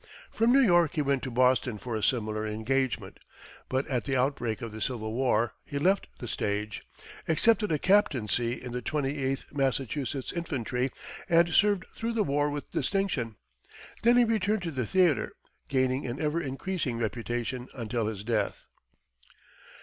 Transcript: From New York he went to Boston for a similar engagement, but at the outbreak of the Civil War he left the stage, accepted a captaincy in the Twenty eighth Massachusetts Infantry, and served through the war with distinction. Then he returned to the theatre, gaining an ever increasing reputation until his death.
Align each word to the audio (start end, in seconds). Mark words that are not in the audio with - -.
From 0.31 0.51
New 0.51 0.61
York 0.61 0.93
he 0.95 1.03
went 1.03 1.21
to 1.21 1.29
Boston 1.29 1.77
for 1.77 1.95
a 1.95 2.01
similar 2.01 2.43
engagement, 2.47 3.19
but 3.69 3.87
at 3.87 4.05
the 4.05 4.15
outbreak 4.17 4.63
of 4.63 4.71
the 4.71 4.81
Civil 4.81 5.13
War 5.13 5.53
he 5.63 5.77
left 5.77 6.07
the 6.17 6.27
stage, 6.27 6.81
accepted 7.27 7.71
a 7.71 7.77
captaincy 7.77 8.59
in 8.59 8.71
the 8.71 8.81
Twenty 8.81 9.23
eighth 9.23 9.45
Massachusetts 9.53 10.33
Infantry, 10.33 10.89
and 11.29 11.53
served 11.53 11.85
through 11.93 12.13
the 12.13 12.23
war 12.23 12.49
with 12.49 12.71
distinction. 12.71 13.35
Then 14.01 14.17
he 14.17 14.23
returned 14.23 14.63
to 14.63 14.71
the 14.71 14.87
theatre, 14.87 15.33
gaining 15.69 16.07
an 16.07 16.19
ever 16.19 16.41
increasing 16.41 16.97
reputation 16.97 17.69
until 17.75 18.07
his 18.07 18.23
death. 18.23 18.65